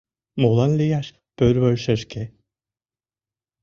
Молан 0.41 0.71
лияш 0.79 1.07
пӧрвӧй 1.37 1.77
шешке? 1.83 2.23